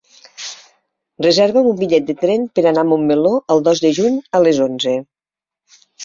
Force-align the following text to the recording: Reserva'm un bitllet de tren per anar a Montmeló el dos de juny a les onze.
Reserva'm 1.25 1.67
un 1.71 1.75
bitllet 1.81 2.07
de 2.07 2.15
tren 2.21 2.47
per 2.59 2.63
anar 2.71 2.83
a 2.85 2.87
Montmeló 2.91 3.33
el 3.57 3.61
dos 3.67 3.81
de 3.83 3.91
juny 3.99 4.17
a 4.39 4.41
les 4.47 4.63
onze. 4.67 4.95